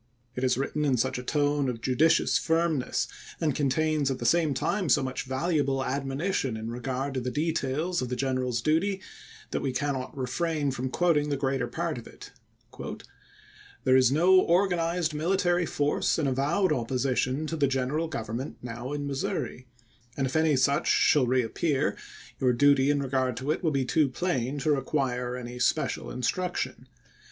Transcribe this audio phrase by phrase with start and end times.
[0.35, 3.07] It is written in such a tone of judicious firmness,
[3.39, 8.01] and contains at the same time so much valuable admonition in regard to the details
[8.01, 8.99] of the general's duty,
[9.51, 12.31] that we cannot refrain from quoting the greater part of it:
[13.83, 18.93] There is no organized military force in avowed opposi tion to the General Government now
[18.93, 19.67] in Missouri,
[20.17, 21.95] and if any such shall reappear,
[22.39, 26.87] your duty in regard to it wiU be too plain to require any special instruction.